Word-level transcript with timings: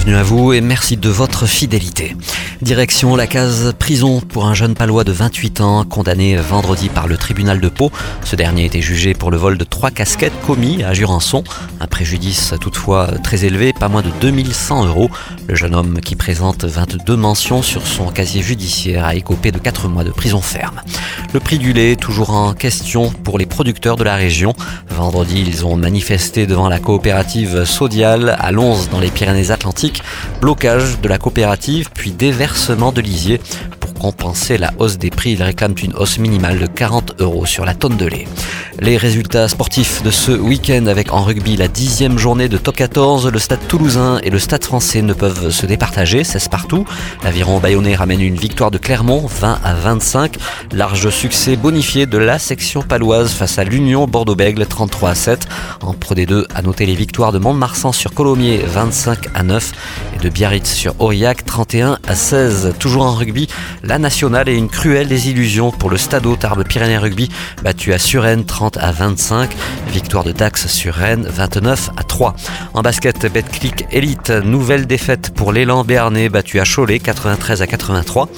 Bienvenue 0.00 0.16
à 0.16 0.22
vous 0.22 0.52
et 0.54 0.62
merci 0.62 0.96
de 0.96 1.10
votre 1.10 1.44
fidélité. 1.44 2.16
Direction 2.62 3.16
la 3.16 3.26
case 3.26 3.74
prison 3.78 4.20
pour 4.22 4.46
un 4.46 4.54
jeune 4.54 4.74
palois 4.74 5.04
de 5.04 5.12
28 5.12 5.60
ans 5.60 5.84
condamné 5.84 6.36
vendredi 6.36 6.88
par 6.88 7.06
le 7.06 7.18
tribunal 7.18 7.60
de 7.60 7.68
Pau. 7.68 7.92
Ce 8.24 8.34
dernier 8.34 8.64
était 8.64 8.80
jugé 8.80 9.12
pour 9.12 9.30
le 9.30 9.36
vol 9.36 9.58
de 9.58 9.64
trois 9.64 9.90
casquettes 9.90 10.38
commis 10.46 10.82
à 10.82 10.94
Jurançon. 10.94 11.44
Un 11.80 11.86
préjudice 11.86 12.54
toutefois 12.62 13.08
très 13.22 13.44
élevé, 13.44 13.74
pas 13.74 13.88
moins 13.88 14.00
de 14.00 14.10
2100 14.22 14.86
euros. 14.86 15.10
Le 15.48 15.54
jeune 15.54 15.74
homme 15.74 16.00
qui 16.00 16.16
présente 16.16 16.64
22 16.64 17.16
mentions 17.16 17.60
sur 17.60 17.86
son 17.86 18.06
casier 18.10 18.42
judiciaire 18.42 19.04
a 19.04 19.14
écopé 19.14 19.52
de 19.52 19.58
4 19.58 19.88
mois 19.88 20.04
de 20.04 20.10
prison 20.10 20.40
ferme. 20.40 20.80
Le 21.34 21.40
prix 21.40 21.58
du 21.58 21.72
lait 21.72 21.96
toujours 21.96 22.30
en 22.30 22.54
question 22.54 23.10
pour 23.10 23.38
les 23.38 23.46
producteurs 23.46 23.96
de 23.96 24.04
la 24.04 24.16
région. 24.16 24.54
Vendredi, 24.88 25.44
ils 25.46 25.64
ont 25.64 25.76
manifesté 25.76 26.46
devant 26.46 26.68
la 26.68 26.78
coopérative 26.78 27.64
Sodial 27.64 28.36
à 28.38 28.50
Lons 28.50 28.78
dans 28.90 29.00
les 29.00 29.10
Pyrénées-Atlantiques. 29.10 29.89
Blocage 30.40 31.00
de 31.00 31.08
la 31.08 31.18
coopérative 31.18 31.90
puis 31.94 32.10
déversement 32.12 32.92
de 32.92 33.00
lisier 33.00 33.40
compenser 34.00 34.56
la 34.58 34.72
hausse 34.78 34.98
des 34.98 35.10
prix. 35.10 35.32
Ils 35.32 35.42
réclament 35.42 35.74
une 35.82 35.94
hausse 35.94 36.18
minimale 36.18 36.58
de 36.58 36.66
40 36.66 37.20
euros 37.20 37.46
sur 37.46 37.64
la 37.64 37.74
tonne 37.74 37.96
de 37.96 38.06
lait. 38.06 38.26
Les 38.80 38.96
résultats 38.96 39.46
sportifs 39.46 40.02
de 40.02 40.10
ce 40.10 40.32
week-end 40.32 40.86
avec 40.86 41.12
en 41.12 41.22
rugby 41.22 41.56
la 41.56 41.68
dixième 41.68 42.18
journée 42.18 42.48
de 42.48 42.56
top 42.56 42.76
14, 42.76 43.28
le 43.28 43.38
stade 43.38 43.60
toulousain 43.68 44.18
et 44.22 44.30
le 44.30 44.38
stade 44.38 44.64
français 44.64 45.02
ne 45.02 45.12
peuvent 45.12 45.50
se 45.50 45.66
départager, 45.66 46.24
16 46.24 46.48
partout. 46.48 46.86
L'aviron 47.22 47.58
bayonnais 47.58 47.94
ramène 47.94 48.22
une 48.22 48.36
victoire 48.36 48.70
de 48.70 48.78
Clermont, 48.78 49.26
20 49.26 49.60
à 49.62 49.74
25. 49.74 50.36
Large 50.72 51.10
succès 51.10 51.56
bonifié 51.56 52.06
de 52.06 52.16
la 52.16 52.38
section 52.38 52.82
paloise 52.82 53.32
face 53.32 53.58
à 53.58 53.64
l'Union 53.64 54.06
Bordeaux-Bègle, 54.06 54.66
33 54.66 55.10
à 55.10 55.14
7. 55.14 55.46
En 55.82 55.92
Pro 55.92 56.14
D2, 56.14 56.46
à 56.54 56.62
noter 56.62 56.86
les 56.86 56.94
victoires 56.94 57.32
de 57.32 57.38
Mont-de-Marsan 57.38 57.92
sur 57.92 58.14
Colomiers, 58.14 58.62
25 58.64 59.28
à 59.34 59.42
9 59.42 59.72
et 60.09 60.09
de 60.20 60.28
Biarritz 60.28 60.72
sur 60.72 60.94
Aurillac, 60.98 61.44
31 61.44 61.98
à 62.06 62.14
16. 62.14 62.74
Toujours 62.78 63.04
en 63.04 63.14
rugby, 63.14 63.48
la 63.82 63.98
nationale 63.98 64.48
et 64.48 64.54
une 64.54 64.68
cruelle 64.68 65.08
désillusion 65.08 65.70
pour 65.70 65.90
le 65.90 65.96
Stade 65.96 66.26
Tarbes 66.38 66.64
Pyrénées 66.64 66.98
Rugby 66.98 67.30
battu 67.62 67.92
à 67.92 67.98
Suresnes 67.98 68.44
30 68.44 68.76
à 68.78 68.92
25. 68.92 69.50
Victoire 69.88 70.24
de 70.24 70.32
Dax 70.32 70.66
sur 70.66 70.94
Rennes 70.94 71.26
29 71.28 71.90
à 71.96 72.02
3. 72.02 72.34
En 72.74 72.82
basket, 72.82 73.32
Betclic 73.32 73.86
Elite, 73.90 74.30
nouvelle 74.30 74.86
défaite 74.86 75.32
pour 75.34 75.52
l'élan 75.52 75.84
béarnais 75.84 76.28
battu 76.28 76.60
à 76.60 76.64
Cholet 76.64 76.98
93 76.98 77.62
à 77.62 77.66
83. 77.66 78.28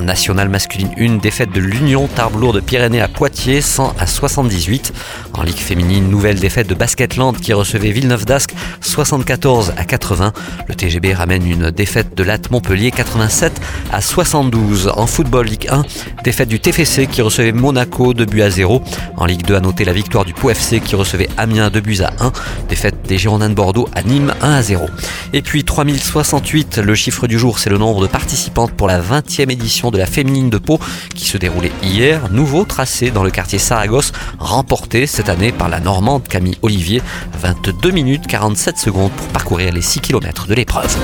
En 0.00 0.04
nationale 0.04 0.48
masculine, 0.48 0.90
une 0.96 1.18
défaite 1.18 1.50
de 1.52 1.60
l'Union 1.60 2.06
Tarbes 2.08 2.40
Lourdes 2.40 2.60
Pyrénées 2.60 3.00
à 3.00 3.08
Poitiers 3.08 3.60
100 3.60 3.94
à 3.98 4.06
78. 4.06 4.92
En 5.34 5.42
Ligue 5.42 5.56
féminine, 5.56 6.08
nouvelle 6.08 6.38
défaite 6.38 6.68
de 6.68 6.74
Basketland 6.74 7.36
qui 7.36 7.52
recevait 7.52 7.90
Villeneuve 7.90 8.24
d'Ascq 8.24 8.54
74 8.80 9.74
à 9.76 9.84
80. 9.84 10.32
Le 10.68 10.74
TGB 10.74 11.14
ramène 11.14 11.46
une 11.46 11.70
défaite 11.70 12.16
de 12.16 12.22
Latte 12.22 12.50
Montpellier 12.50 12.90
87 12.90 13.60
à 13.92 14.00
72. 14.00 14.92
En 14.96 15.06
football 15.06 15.46
Ligue 15.46 15.68
1, 15.68 15.82
défaite 16.22 16.48
du 16.48 16.60
TFC 16.60 17.06
qui 17.06 17.22
recevait 17.22 17.52
Monaco 17.52 18.14
2 18.14 18.24
buts 18.24 18.42
à 18.42 18.50
0. 18.50 18.82
En 19.16 19.26
Ligue 19.26 19.44
2, 19.46 19.56
à 19.56 19.60
noter 19.60 19.84
la 19.84 19.92
victoire 19.92 20.24
du 20.24 20.32
Pau 20.32 20.50
FC 20.50 20.80
qui 20.80 20.94
recevait 20.94 21.28
Amiens 21.36 21.70
2 21.70 21.80
buts 21.80 22.00
à 22.02 22.12
1. 22.24 22.32
Défaite 22.68 22.96
des 23.06 23.18
Girondins 23.18 23.50
de 23.50 23.54
Bordeaux 23.54 23.88
à 23.94 24.02
Nîmes 24.02 24.32
1 24.42 24.50
à 24.52 24.62
0. 24.62 24.86
Et 25.32 25.42
puis 25.42 25.64
3068, 25.64 26.78
le 26.78 26.94
chiffre 26.94 27.26
du 27.26 27.38
jour, 27.38 27.58
c'est 27.58 27.70
le 27.70 27.78
nombre 27.78 28.00
de 28.00 28.06
participantes 28.06 28.72
pour 28.72 28.86
la 28.86 29.00
20e 29.00 29.50
édition 29.50 29.87
de 29.90 29.98
la 29.98 30.06
Féminine 30.06 30.50
de 30.50 30.58
Pau 30.58 30.78
qui 31.14 31.26
se 31.26 31.38
déroulait 31.38 31.72
hier. 31.82 32.30
Nouveau 32.30 32.64
tracé 32.64 33.10
dans 33.10 33.22
le 33.22 33.30
quartier 33.30 33.58
Saragosse, 33.58 34.12
remporté 34.38 35.06
cette 35.06 35.28
année 35.28 35.52
par 35.52 35.68
la 35.68 35.80
Normande 35.80 36.26
Camille 36.28 36.58
Olivier. 36.62 37.02
22 37.40 37.90
minutes 37.90 38.26
47 38.26 38.78
secondes 38.78 39.12
pour 39.12 39.26
parcourir 39.28 39.72
les 39.72 39.82
6 39.82 40.00
km 40.00 40.46
de 40.46 40.54
l'épreuve. 40.54 40.96